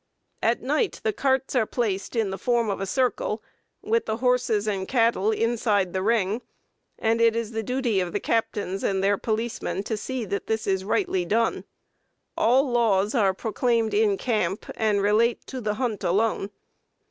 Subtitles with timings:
[0.41, 3.43] "At night the carts are placed in the form of a circle,
[3.83, 6.41] with the horses and cattle inside the ring,
[6.97, 10.65] and it is the duty of the captains and their policemen to see that this
[10.65, 11.65] is rightly done.
[12.35, 16.49] All laws are proclaimed in camp, and relate to the hunt alone.